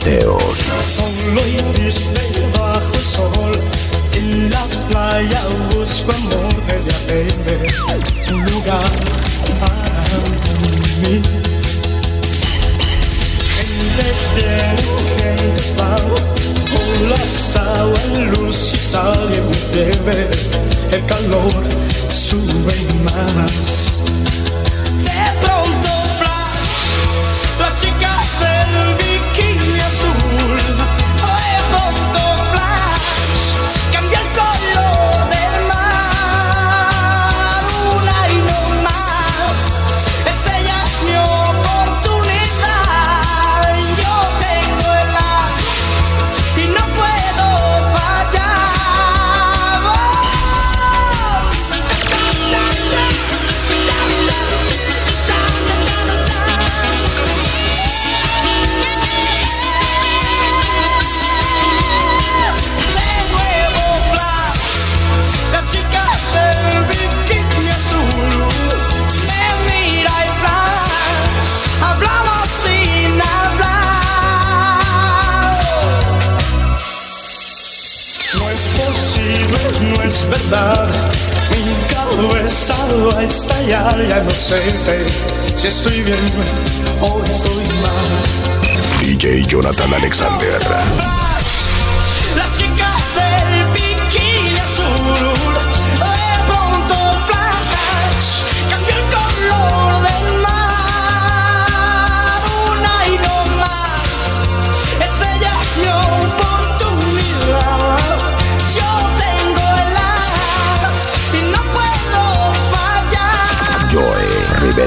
aleteos. 0.00 0.42
Solo 0.96 1.46
y 1.46 1.62
triste 1.74 2.20
bajo 2.58 2.94
el 2.94 3.00
sol, 3.00 3.60
en 4.14 4.50
la 4.50 4.64
playa 4.88 5.42
busco 5.74 6.12
amor 6.12 6.54
de 6.66 6.90
hacerme 6.90 7.68
un 8.32 8.44
lugar 8.44 8.90
para 9.60 10.02
mí. 11.02 11.20
Gentes 13.56 14.20
vienen, 14.36 14.76
gentes 15.18 15.76
van, 15.76 16.08
con 16.70 17.10
las 17.10 17.56
aguas 17.56 18.38
luz 18.38 18.74
y 18.74 18.78
sal 18.78 19.28
y 19.32 19.76
bebé, 19.76 20.28
el 20.92 21.04
calor 21.06 21.64
sube 22.12 22.74
más. 23.04 23.90
De 25.04 25.40
pronto, 25.40 25.88
flash, 26.18 27.58
la 27.58 27.80
chica 27.80 28.12
del 28.40 29.09
verdad. 80.50 80.88
Mi 81.50 81.74
cabeza 81.94 82.74
va 83.06 83.20
a 83.20 83.24
estallar, 83.24 84.08
ya 84.08 84.20
no 84.22 84.30
sé 84.30 84.60
si 85.56 85.66
estoy 85.66 86.02
bien 86.02 86.26
o 87.00 87.24
estoy 87.24 87.64
mal. 87.82 89.00
DJ 89.02 89.46
Jonathan 89.46 89.94
Alexander. 89.94 91.39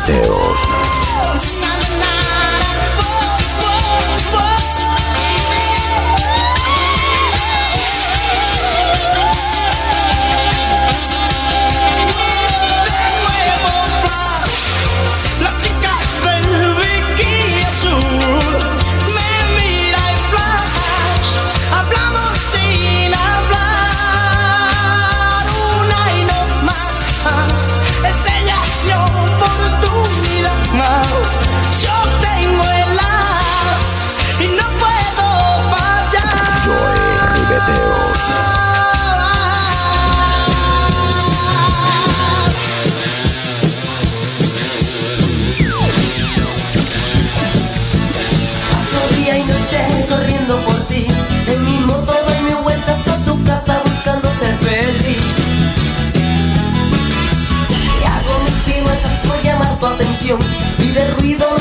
La 0.05 0.11
chica 15.59 15.93
del 16.23 16.75
Viquí 16.75 17.63
azul 17.63 18.53
me 19.15 19.31
mira 19.55 20.01
en 20.11 20.19
flaja, 20.31 20.89
hablamos 21.79 22.33
sin 22.51 23.11
hablar, 23.13 24.63
una 25.79 25.99
y 26.11 26.13
no 26.25 26.39
más, 26.63 27.61
es 28.05 28.19
ella. 28.25 28.59
desesperación 60.23 60.39
y 60.79 60.91
de 60.91 61.07
ruido 61.07 61.52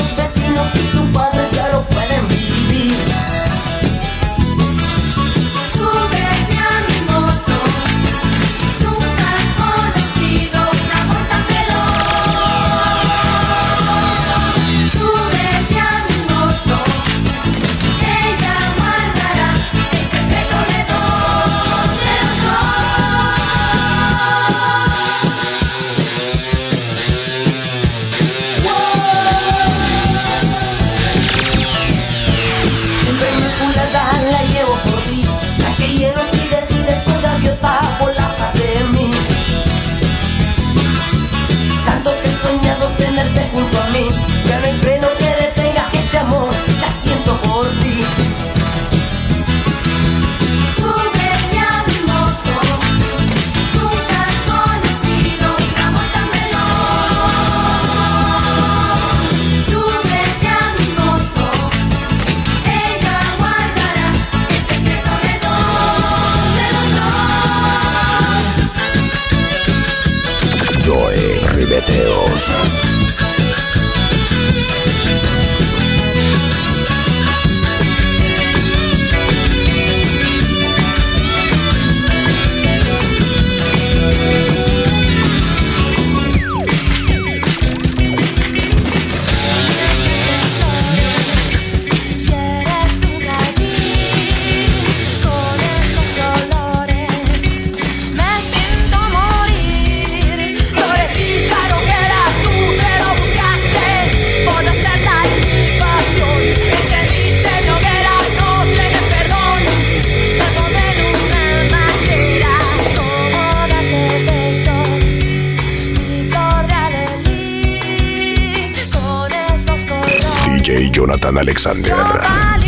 Jonathan 120.93 121.37
Alexander. 121.39 122.62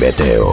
बैठे 0.00 0.34
हो 0.34 0.45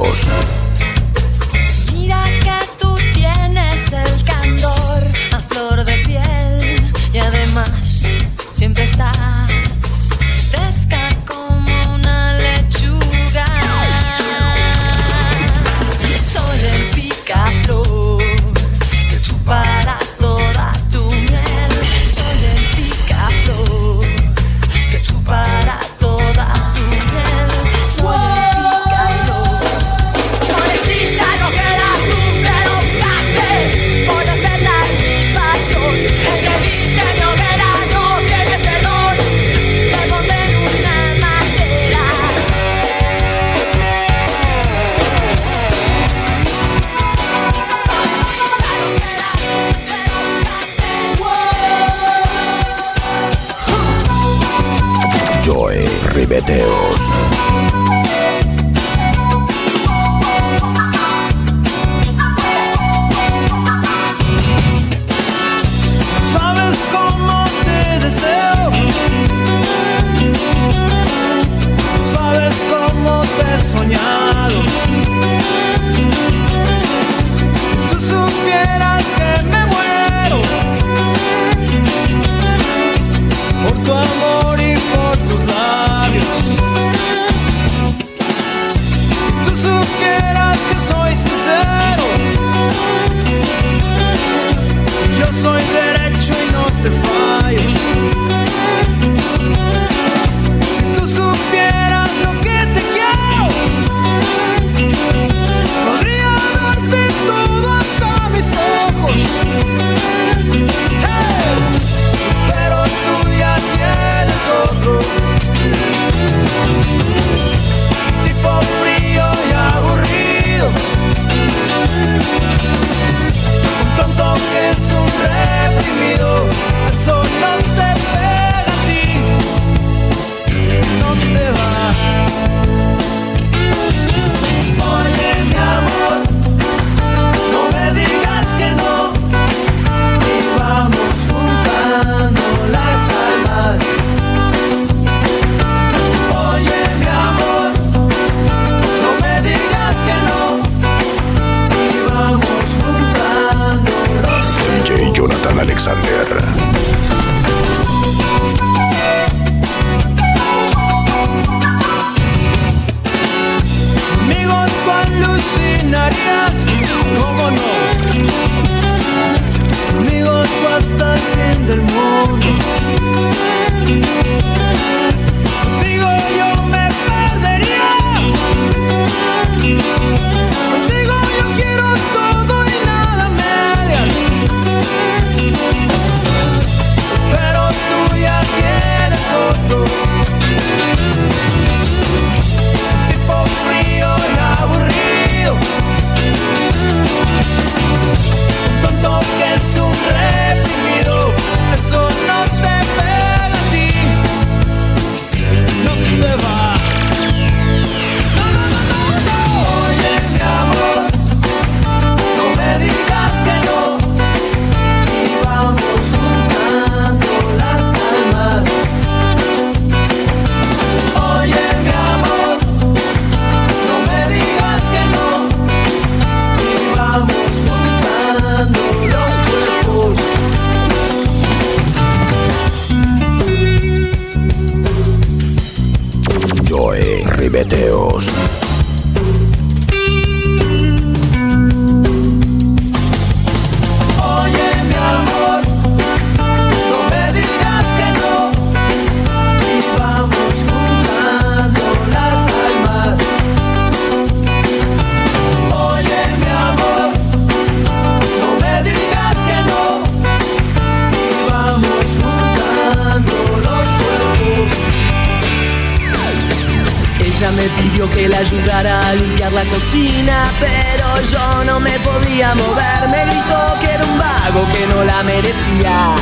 me 267.64 267.70
pidió 267.82 268.10
que 268.10 268.28
la 268.28 268.40
ayudara 268.40 269.00
a 269.08 269.16
limpiar 269.16 269.54
la 269.54 269.64
cocina, 269.66 270.44
pero 270.60 271.06
yo 271.32 271.64
no 271.64 271.80
me 271.80 271.98
podía 272.00 272.54
mover. 272.56 273.08
Me 273.10 273.26
gritó 273.26 273.80
que 273.80 273.92
era 273.92 274.04
un 274.04 274.20
vago 274.20 274.68
que 274.74 274.94
no 274.94 275.06
la 275.06 275.24
merecía. 275.24 276.14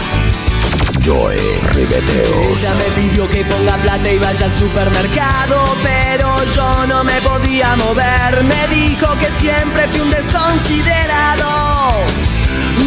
Yo 0.99 1.15
Joy 1.15 1.37
Ribeteos. 1.73 2.61
Ella 2.61 2.75
me 2.75 2.83
pidió 3.01 3.27
que 3.27 3.43
ponga 3.45 3.75
plata 3.77 4.11
y 4.11 4.19
vaya 4.19 4.45
al 4.45 4.53
supermercado, 4.53 5.65
pero 5.81 6.45
yo 6.53 6.85
no 6.85 7.03
me 7.03 7.19
podía 7.21 7.75
mover. 7.75 8.43
Me 8.43 8.67
dijo 8.67 9.07
que 9.17 9.31
siempre 9.31 9.87
fui 9.87 10.01
un 10.01 10.11
desconsiderado. 10.11 12.05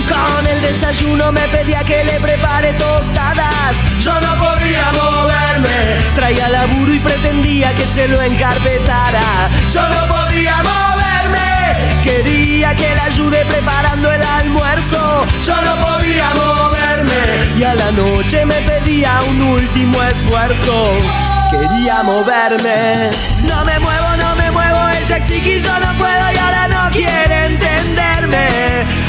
Con 0.08 0.46
el 0.46 0.60
desayuno 0.60 1.32
me 1.32 1.40
pedía 1.48 1.82
que 1.84 2.04
le 2.04 2.20
prepare 2.20 2.72
tostadas. 2.74 3.76
Yo 4.00 4.20
no 4.20 4.34
podía 4.36 4.92
moverme. 4.92 6.02
Traía 6.14 6.48
laburo 6.48 6.92
y 6.92 6.98
pretendía 6.98 7.72
que 7.74 7.86
se 7.86 8.08
lo 8.08 8.20
encarpetara. 8.20 9.48
Yo 9.72 9.88
no 9.88 10.06
podía 10.06 10.56
moverme. 10.62 12.02
Quería 12.02 12.74
que 12.74 12.94
le 12.94 13.00
ayude 13.00 13.44
preparando 13.46 14.12
el 14.12 14.22
almuerzo. 14.22 15.26
Yo 15.44 15.54
no 15.62 15.74
podía 15.76 16.30
moverme. 16.34 17.58
Y 17.58 17.62
a 17.64 17.74
la 17.74 17.90
noche 17.92 18.44
me 18.44 18.60
pedía 18.62 19.20
un 19.30 19.42
último 19.42 20.02
esfuerzo. 20.02 20.98
Quería 21.50 22.02
moverme. 22.02 23.10
No 23.42 23.64
me 23.64 23.78
muevo 23.78 24.03
no 25.04 25.12
me 25.12 25.12
muevo. 25.12 25.12
Ella 25.12 25.16
exige 25.16 25.56
y 25.56 25.60
yo 25.60 25.78
no 25.80 25.98
puedo 25.98 26.32
y 26.32 26.36
ahora 26.38 26.68
no 26.68 26.90
quiere 26.90 27.46
entenderme. 27.46 28.48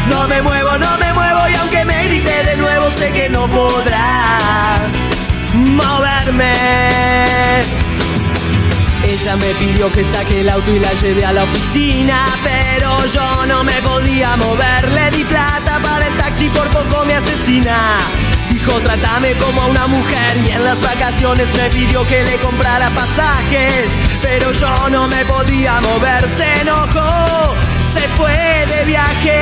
No 0.10 0.28
me 0.28 0.42
muevo, 0.42 0.78
no 0.78 0.98
me 0.98 1.14
muevo 1.14 1.50
y 1.50 1.54
aunque 1.56 1.86
me 1.86 2.04
grite 2.06 2.44
de 2.44 2.58
nuevo 2.58 2.90
sé 2.92 3.12
que 3.12 3.30
no 3.30 3.48
podrá 3.48 4.80
moverme. 5.54 6.54
Ella 9.04 9.36
me 9.38 9.54
pidió 9.56 9.92
que 9.92 10.04
saque 10.04 10.42
el 10.42 10.50
auto 10.50 10.72
y 10.72 10.80
la 10.80 10.94
lleve 10.94 11.26
a 11.26 11.32
la 11.32 11.44
oficina, 11.44 12.26
pero 12.44 13.06
yo 13.06 13.46
no 13.48 13.64
me 13.64 13.82
podía 13.82 14.36
mover. 14.36 14.92
Le 14.92 15.12
di 15.12 15.24
plata 15.24 15.80
para 15.80 16.08
el 16.08 16.14
taxi, 16.18 16.50
por 16.50 16.68
poco 16.70 17.06
me 17.06 17.16
asesina. 17.16 17.98
Dijo, 18.66 18.80
trátame 18.80 19.34
como 19.36 19.62
a 19.62 19.68
una 19.68 19.86
mujer 19.86 20.38
y 20.44 20.50
en 20.50 20.64
las 20.64 20.82
vacaciones 20.82 21.48
me 21.56 21.70
pidió 21.70 22.04
que 22.08 22.24
le 22.24 22.36
comprara 22.38 22.90
pasajes, 22.90 23.86
pero 24.24 24.52
yo 24.54 24.90
no 24.90 25.08
me 25.08 25.24
podía 25.26 25.80
mover. 25.82 26.28
Se 26.28 26.62
enojó, 26.62 27.54
se 27.94 28.00
fue 28.18 28.34
de 28.34 28.86
viaje. 28.86 29.40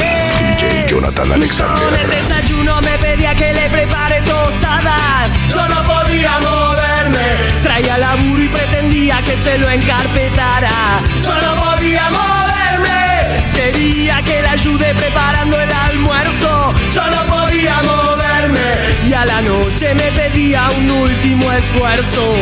DJ 0.57 0.87
Jonathan 0.89 1.27
Con 1.27 1.37
el 1.37 1.43
Alexander. 1.43 2.07
desayuno 2.09 2.81
me 2.81 2.97
pedía 2.97 3.33
que 3.33 3.53
le 3.53 3.69
prepare 3.69 4.21
tostadas. 4.23 5.29
Yo 5.53 5.69
no 5.69 5.81
podía 5.83 6.39
moverme. 6.41 7.23
Traía 7.63 7.97
laburo 7.99 8.43
y 8.43 8.49
pretendía 8.49 9.21
que 9.21 9.37
se 9.37 9.57
lo 9.57 9.69
encarpetara. 9.69 10.99
Yo 11.23 11.33
no 11.33 11.63
podía 11.63 12.09
moverme. 12.09 13.41
Quería 13.53 14.21
que 14.21 14.41
le 14.41 14.47
ayude 14.49 14.93
preparando 14.93 15.61
el 15.61 15.71
almuerzo. 15.71 16.73
Yo 16.91 17.03
no 17.09 17.23
podía 17.33 17.75
moverme. 17.83 18.12
La 19.25 19.41
noche 19.41 19.93
me 19.93 20.11
pedía 20.11 20.69
un 20.77 20.91
último 20.91 21.49
esfuerzo. 21.53 22.35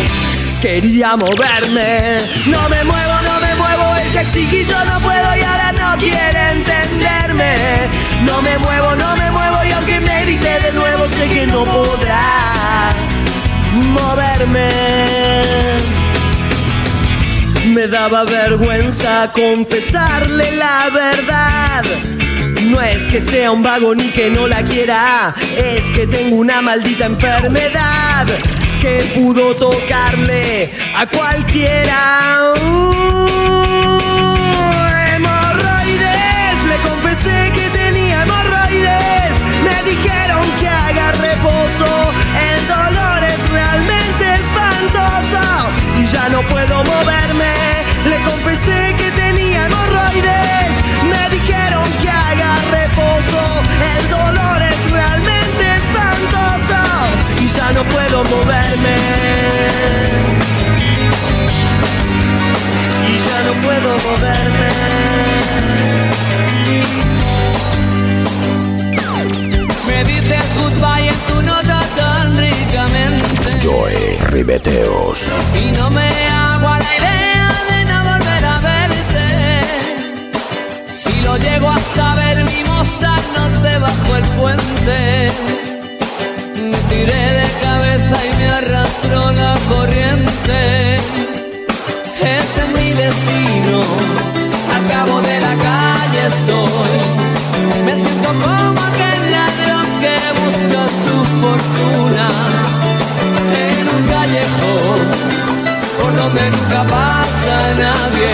Quería 0.61 1.15
moverme. 1.15 2.17
No 2.47 2.69
me 2.69 2.83
muevo, 2.83 3.13
no 3.23 3.39
me 3.39 3.55
muevo. 3.55 3.95
Ella 4.03 4.21
exige 4.21 4.63
yo 4.63 4.83
no 4.85 4.99
puedo 4.99 5.35
y 5.35 5.41
ahora 5.41 5.71
no 5.73 5.97
quiere 5.99 6.51
entenderme. 6.51 7.53
No 8.25 8.41
me 8.41 8.57
muevo, 8.57 8.95
no 8.95 9.15
me 9.15 9.29
muevo 9.29 9.57
y 9.63 9.71
aunque 9.73 9.99
me 9.99 10.21
grite 10.21 10.59
de 10.59 10.71
nuevo 10.73 11.07
sé 11.07 11.27
que 11.27 11.45
no 11.45 11.65
podrá 11.65 12.93
moverme. 13.93 14.69
Me 17.67 17.87
daba 17.87 18.23
vergüenza 18.23 19.31
confesarle 19.33 20.51
la 20.53 20.89
verdad. 20.91 22.20
No 22.71 22.81
es 22.81 23.05
que 23.05 23.19
sea 23.19 23.51
un 23.51 23.61
vago 23.61 23.93
ni 23.93 24.07
que 24.11 24.29
no 24.29 24.47
la 24.47 24.63
quiera, 24.63 25.35
es 25.57 25.89
que 25.89 26.07
tengo 26.07 26.37
una 26.37 26.61
maldita 26.61 27.05
enfermedad 27.05 28.25
que 28.79 29.11
pudo 29.13 29.53
tocarle 29.57 30.69
a 30.95 31.05
cualquiera. 31.05 32.53
Uh, 32.63 33.27
hemorroides, 35.15 36.63
le 36.69 36.77
confesé 36.89 37.51
que 37.53 37.69
tenía 37.71 38.23
hemorroides. 38.23 39.33
Me 39.65 39.83
dijeron 39.91 40.49
que 40.61 40.69
haga 40.69 41.11
reposo, 41.11 42.13
el 42.53 42.67
dolor 42.69 43.21
es 43.25 43.49
realmente 43.49 44.35
espantoso 44.35 45.43
y 45.99 46.05
ya 46.07 46.29
no 46.29 46.41
puedo 46.47 46.85
moverme. 46.85 47.10
Moverme. 58.23 58.95
Y 63.09 63.13
ya 63.25 63.37
no 63.47 63.53
puedo 63.65 63.89
moverme. 64.09 64.71
Me 69.87 70.03
dices 70.05 70.45
goodbye 70.57 71.07
en 71.09 71.19
tu 71.27 71.41
nota 71.41 71.79
tan 71.95 72.37
ricamente 72.37 73.59
Joe 73.63 74.17
Ribeteos. 74.27 75.19
Y 75.55 75.71
no 75.77 75.89
me 75.89 76.09
hago 76.27 76.67
a 76.67 76.79
la 76.79 76.95
idea 76.97 77.49
de 77.69 77.85
no 77.85 78.03
volver 78.03 78.45
a 78.45 78.59
verte 78.59 79.25
Si 80.93 81.21
lo 81.21 81.37
llego 81.37 81.69
a 81.69 81.79
saber 81.95 82.43
mi 82.45 82.63
moza 82.63 83.15
no 83.35 83.61
te 83.61 83.77
bajo 83.79 84.17
el 84.17 84.23
puente 84.39 85.31
Me 87.01 87.07
tiré 87.07 87.33
de 87.33 87.47
cabeza 87.63 88.25
y 88.27 88.37
me 88.37 88.47
arrastró 88.47 89.31
la 89.31 89.57
corriente. 89.69 90.97
Este 92.21 92.61
es 92.61 92.69
mi 92.77 92.93
destino. 92.93 93.81
Al 94.75 94.87
cabo 94.87 95.21
de 95.21 95.39
la 95.39 95.55
calle 95.55 96.27
estoy. 96.27 96.93
Me 97.85 97.95
siento 97.95 98.29
como 98.29 98.81
aquel 98.89 99.21
ladrón 99.35 99.87
que 100.03 100.15
busca 100.41 100.81
su 101.03 101.15
fortuna 101.41 102.27
en 103.65 103.85
un 103.95 104.03
callejón 104.13 105.01
por 105.99 106.15
donde 106.15 106.43
nunca 106.51 106.83
pasa 106.83 107.55
nadie, 107.79 108.31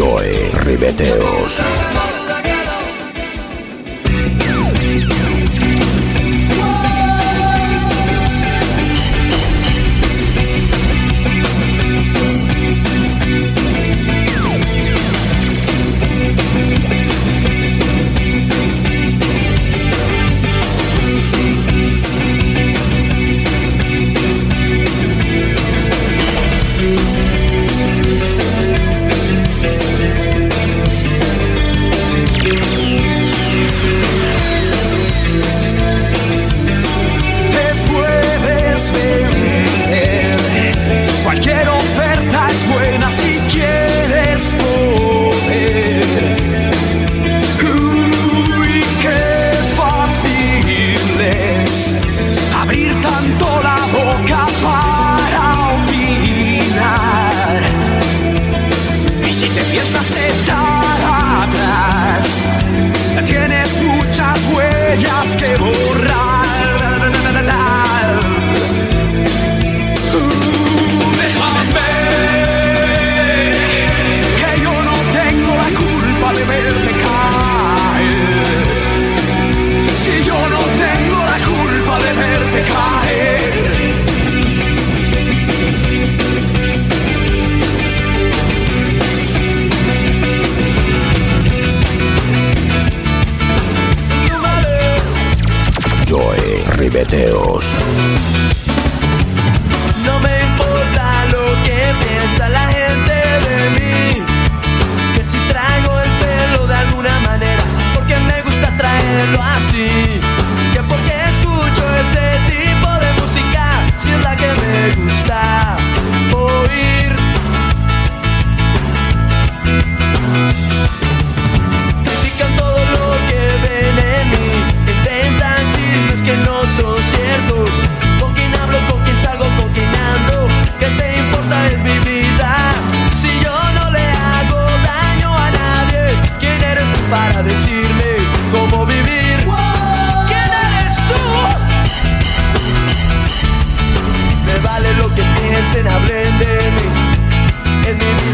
Joe 0.00 0.50
Ribeteos. 0.64 2.09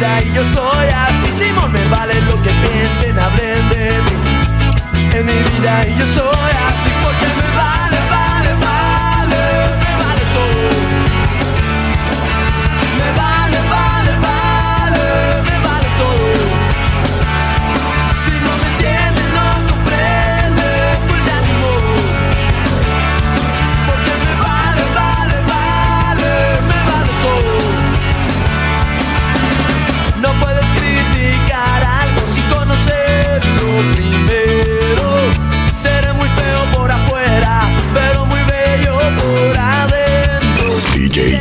vida 0.07 0.23
y 0.23 0.33
yo 0.33 0.45
soy 0.55 0.89
así. 0.89 1.33
Simón, 1.39 1.73
me 1.73 1.85
vale 1.89 2.21
lo 2.23 2.43
que 2.43 2.51
piensen, 2.51 3.19
hablen 3.19 3.69
de 3.71 4.03
mí. 4.03 5.17
En 5.17 5.27
mi 5.27 5.33
vida 5.33 5.87
y 5.87 5.99
yo 5.99 6.07
soy 6.07 6.51
así 6.69 6.91
porque 7.03 7.27
me 7.27 7.57
vale. 7.57 8.26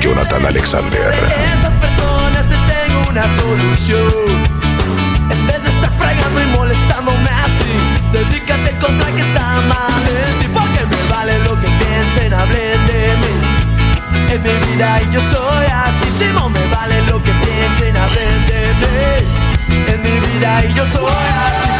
Jonathan 0.06 0.46
Alexander. 0.46 1.14
Esas 1.14 1.74
personas 1.82 2.48
te 2.48 2.56
tengo 2.72 3.10
una 3.10 3.24
solución. 3.40 4.46
En 5.32 5.48
vez 5.48 5.64
de 5.64 5.70
estar 5.70 5.92
fregando 5.98 6.44
y 6.44 6.46
molestándome 6.56 7.28
así, 7.28 7.74
dedícate 8.14 8.78
contra 8.78 9.08
que 9.12 9.22
está 9.22 9.62
mal 9.62 10.04
en 10.08 10.40
ti. 10.40 10.48
Porque 10.54 10.86
me 10.86 11.10
vale 11.10 11.40
lo 11.40 11.60
que 11.60 11.68
piensen, 11.82 12.36
hablen 12.36 12.86
de 12.86 13.18
mí. 13.18 13.34
En 14.32 14.44
mi 14.44 14.68
vida 14.68 15.02
y 15.02 15.12
yo 15.12 15.22
soy 15.22 15.66
así, 15.66 16.12
si 16.12 16.26
no 16.26 16.50
me 16.50 16.68
vale 16.68 17.02
lo 17.08 17.18
que 17.24 17.32
piensen, 17.32 17.98
hablen 17.98 18.48
de 18.48 18.62
mí. 18.82 19.92
En 19.92 20.02
mi 20.04 20.28
vida 20.28 20.66
y 20.66 20.74
yo 20.76 20.86
soy 20.86 21.02
así. 21.02 21.75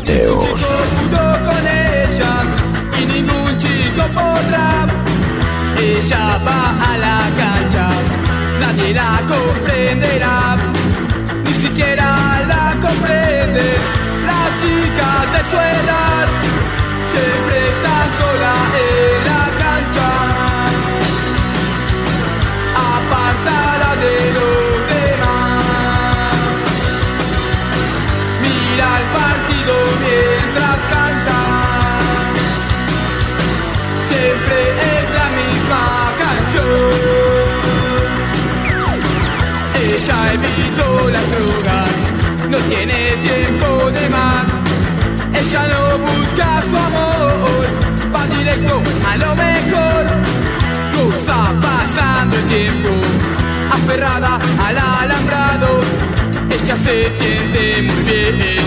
fileteos. 0.00 0.44
con 1.44 1.66
ella 1.66 2.42
y 3.00 3.06
ningún 3.06 3.56
chico 3.56 4.02
podrá. 4.14 4.86
Ella 5.78 6.38
va 6.46 6.92
a 6.92 6.98
la 6.98 7.20
cancha, 7.36 7.88
nadie 8.60 8.94
la 8.94 9.20
comprenderá, 9.26 10.56
ni 11.44 11.54
siquiera 11.54 12.42
la 12.46 12.76
comprende 12.80 13.78
las 14.26 14.48
chicas 14.62 15.32
de 15.32 15.40
su 15.50 15.56
edad. 15.56 16.26
Siempre 17.12 17.56
está 17.70 17.96
sola 18.18 18.54
en 18.86 19.29
tiene 42.80 43.10
tiempo 43.28 43.90
de 43.90 44.08
más. 44.08 44.46
Ella 45.34 45.62
no 45.72 45.98
busca 45.98 46.48
su 46.70 46.76
amor, 46.88 47.66
va 48.14 48.26
directo 48.38 48.82
a 49.10 49.16
lo 49.18 49.34
mejor. 49.36 50.02
Cosa 50.96 51.38
pasando 51.60 52.36
el 52.36 52.44
tiempo, 52.44 52.90
aferrada 53.70 54.40
al 54.66 54.78
alambrado. 54.78 55.80
Ella 56.50 56.76
se 56.76 57.10
siente 57.18 57.82
muy 57.82 58.02
bien, 58.04 58.64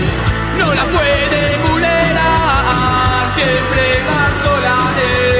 no 0.60 0.72
la 0.74 0.84
puede 0.84 1.42
vulnerar, 1.66 3.32
siempre 3.34 3.84
va 4.08 4.44
sola. 4.44 5.33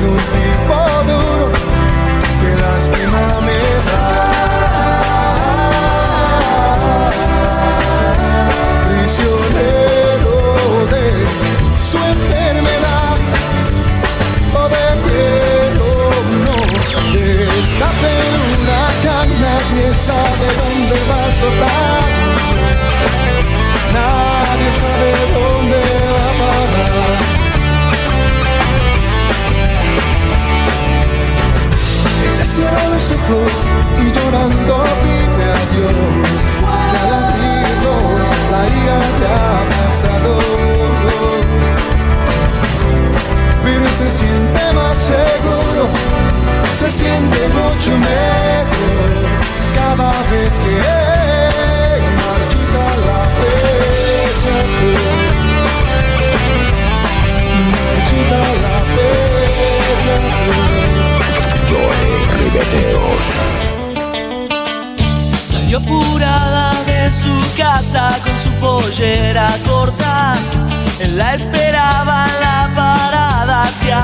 Que 0.00 0.37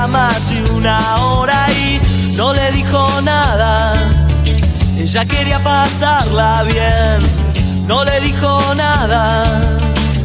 más 0.07 0.49
de 0.49 0.69
una 0.71 1.17
hora 1.23 1.67
y 1.71 1.99
no 2.35 2.53
le 2.53 2.71
dijo 2.71 3.21
nada. 3.21 3.93
Ella 4.97 5.25
quería 5.25 5.59
pasarla 5.63 6.63
bien, 6.63 7.85
no 7.87 8.03
le 8.03 8.19
dijo 8.19 8.75
nada. 8.75 9.45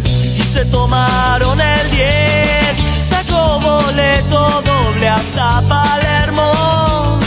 Y 0.05 0.43
se 0.43 0.65
tomaron 0.67 1.61
el 1.61 1.91
10, 1.91 2.77
sacó 3.09 3.61
boleto 3.61 4.63
doble 4.63 5.09
hasta 5.09 5.63
Palermo. 5.63 7.19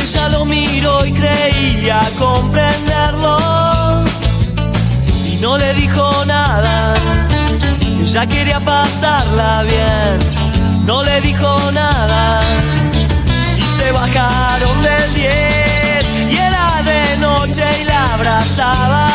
Ella 0.00 0.28
lo 0.28 0.44
miró 0.44 1.04
y 1.04 1.12
creía 1.12 2.00
comprenderlo. 2.18 4.04
Y 5.26 5.36
no 5.40 5.58
le 5.58 5.74
dijo 5.74 6.24
nada. 6.24 6.94
Ella 8.00 8.26
quería 8.26 8.60
pasarla 8.60 9.62
bien. 9.62 10.39
No 10.84 11.02
le 11.02 11.20
dijo 11.20 11.72
nada. 11.72 12.40
Y 13.56 13.62
se 13.76 13.92
bajaron 13.92 14.82
del 14.82 15.14
10. 15.14 16.32
Y 16.32 16.36
era 16.36 16.82
de 16.82 17.16
noche 17.18 17.64
y 17.80 17.84
la 17.84 18.14
abrazaba. 18.14 19.08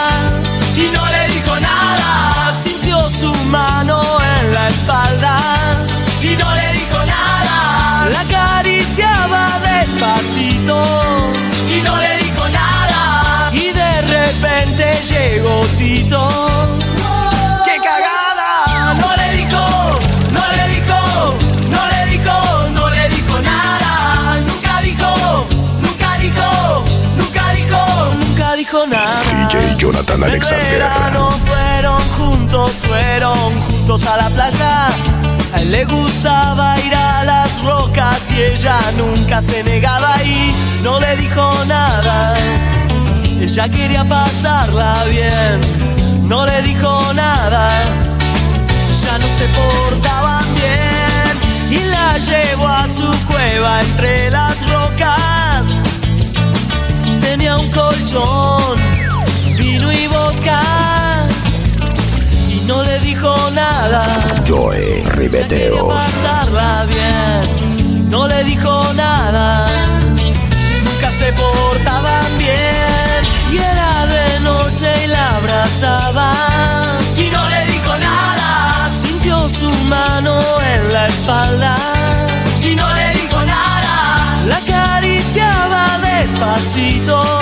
Y 0.75 0.89
no 0.91 1.05
le 1.11 1.33
dijo 1.33 1.59
nada. 1.59 2.53
Sintió 2.53 3.09
su 3.09 3.33
mano 3.49 4.01
en 4.39 4.53
la 4.53 4.67
espalda. 4.69 5.39
Y 6.21 6.35
no 6.35 6.55
le 6.55 6.71
dijo 6.73 6.99
nada. 7.05 8.09
La 8.13 8.21
acariciaba 8.21 9.59
despacito. 9.59 10.83
Y 11.69 11.81
no 11.81 11.95
le 11.97 12.17
dijo 12.23 12.47
nada. 12.49 13.49
Y 13.51 13.71
de 13.71 14.01
repente 14.01 14.99
llegó 15.09 15.65
Tito. 15.77 16.84
Dijo 28.75 28.87
nada. 28.87 29.47
DJ 29.49 29.77
Jonathan 29.77 30.23
Alexander. 30.23 30.71
verano 30.71 31.31
fueron 31.45 32.01
juntos, 32.17 32.71
fueron 32.87 33.61
juntos 33.61 34.05
a 34.05 34.17
la 34.17 34.29
playa. 34.29 34.87
A 35.53 35.61
él 35.61 35.71
le 35.71 35.85
gustaba 35.85 36.79
ir 36.81 36.93
a 36.93 37.23
las 37.23 37.61
rocas 37.63 38.29
y 38.31 38.41
ella 38.41 38.79
nunca 38.97 39.41
se 39.41 39.63
negaba 39.63 40.21
y 40.23 40.53
no 40.83 40.99
le 40.99 41.15
dijo 41.15 41.65
nada. 41.65 42.33
Ella 43.39 43.69
quería 43.69 44.03
pasarla 44.03 45.03
bien, 45.05 46.27
no 46.27 46.45
le 46.45 46.61
dijo 46.61 47.13
nada. 47.13 47.69
Ya 49.03 49.17
no 49.19 49.27
se 49.27 49.47
portaban 49.49 50.45
bien 50.55 51.79
y 51.79 51.83
la 51.91 52.17
llevó 52.17 52.67
a 52.67 52.87
su 52.87 53.09
cueva 53.27 53.81
entre 53.81 54.31
las 54.31 54.67
rocas. 54.69 55.44
Un 57.53 57.69
colchón, 57.69 58.77
vino 59.55 59.91
y 59.91 60.07
vodka 60.07 60.59
y 62.49 62.65
no 62.65 62.83
le 62.83 62.99
dijo 62.99 63.51
nada. 63.51 64.03
Joy 64.45 65.03
Ribeteos. 65.11 65.93
pasarla 65.93 66.85
bien, 66.87 68.09
no 68.09 68.27
le 68.27 68.43
dijo 68.43 68.91
nada. 68.93 69.67
Nunca 70.83 71.11
se 71.11 71.31
portaban 71.33 72.37
bien 72.39 73.21
y 73.53 73.57
era 73.57 74.05
de 74.07 74.39
noche 74.39 75.05
y 75.05 75.07
la 75.07 75.37
abrazaba. 75.37 76.33
Y 77.15 77.29
no 77.29 77.49
le 77.49 77.65
dijo 77.71 77.95
nada. 77.97 78.87
Sintió 78.89 79.47
su 79.47 79.69
mano 79.87 80.41
en 80.61 80.93
la 80.93 81.07
espalda. 81.07 81.77
Y 82.63 82.75
no 82.75 82.91
le 82.95 83.21
dijo 83.21 83.37
nada. 83.45 84.45
La 84.47 84.57
acariciaba 84.57 85.99
despacito. 85.99 87.34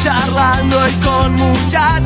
Charlando 0.00 0.88
y 0.88 0.92
con 1.04 1.34
mucha 1.34 2.00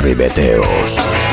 Ribeteos. 0.00 1.29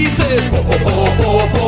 raízes. 0.00 0.48
Po, 0.48 0.56
po, 0.56 0.78
po, 1.52 1.59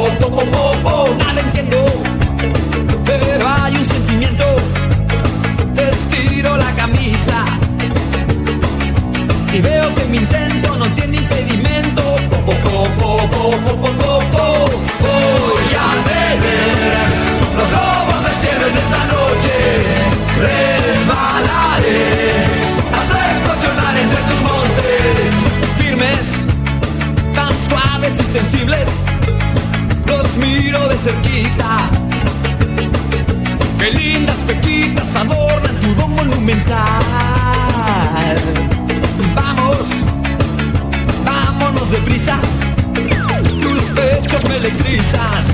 Vamos, 39.36 39.86
vámonos 41.24 41.92
deprisa. 41.92 42.36
Tus 43.60 43.82
pechos 43.94 44.44
me 44.48 44.56
electrizan. 44.56 45.44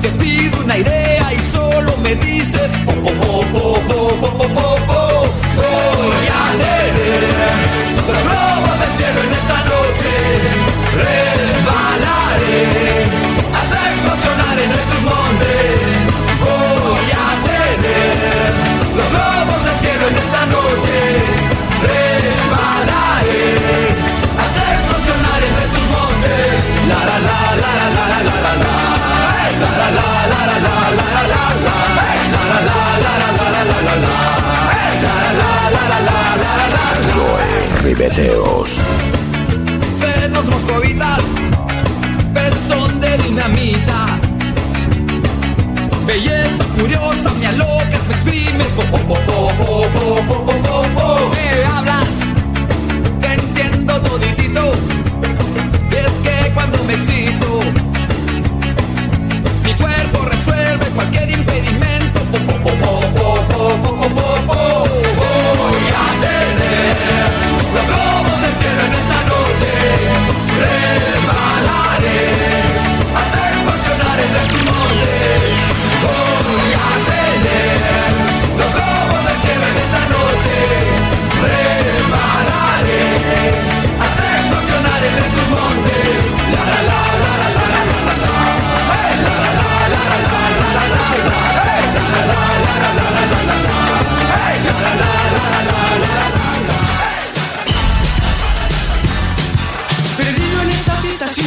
Te 0.00 0.10
pido 0.10 0.60
una 0.62 0.78
idea 0.78 1.34
y 1.34 1.38
solo 1.38 1.96
me 2.04 2.14
dices. 2.14 2.70
Oh, 2.86 3.44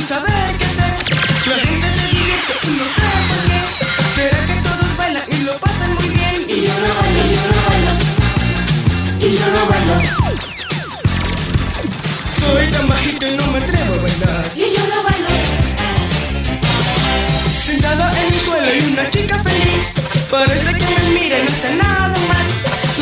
saber 0.08 0.58
qué 0.58 0.66
hacer. 0.66 0.94
La 1.48 1.56
gente 1.56 1.92
se 1.92 2.08
divierte 2.08 2.54
y 2.64 2.72
no 2.72 2.86
sé 2.96 3.08
por 3.30 3.42
qué. 3.48 3.60
Será 4.16 4.46
que 4.46 4.56
todos 4.62 4.98
bailan 4.98 5.24
y 5.30 5.38
lo 5.44 5.58
pasan 5.60 5.94
muy 5.96 6.10
bien. 6.10 6.46
Y 6.48 6.62
yo 6.62 6.74
no 6.74 6.90
bailo, 7.00 7.24
yo 7.34 7.44
no 7.52 7.60
bailo. 7.70 7.92
Y 9.20 9.38
yo 9.38 9.46
no 9.56 9.62
bailo. 9.72 9.96
Soy 12.40 12.68
tan 12.68 12.88
bajito 12.88 13.28
y 13.28 13.38
no 13.38 13.48
me 13.52 13.60
atrevo 13.60 13.94
a 13.94 13.98
bailar. 13.98 14.52
Y 14.56 14.66
yo 14.76 14.88
no 14.92 15.04
bailo. 15.04 15.30
Sentada 17.66 18.12
en 18.22 18.34
el 18.34 18.40
suelo 18.42 18.76
y 18.76 18.92
una 18.92 19.10
chica 19.10 19.42
feliz. 19.44 19.94
Parece 20.30 20.74
que 20.74 20.86
me 20.86 21.20
mira 21.20 21.40
y 21.40 21.44
no 21.44 21.50
está 21.50 21.70
nada 21.70 22.18
mal. 22.28 22.48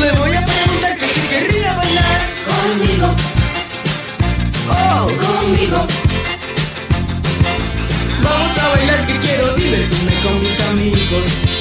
Le 0.01 0.11
voy 0.19 0.33
a 0.35 0.45
preguntar 0.45 0.95
que 0.97 1.07
si 1.07 1.21
querría 1.21 1.73
bailar 1.73 2.19
conmigo. 2.45 3.15
Oh, 4.69 5.09
conmigo. 5.17 5.87
con 10.23 10.39
mis 10.39 10.59
amigos. 10.69 11.60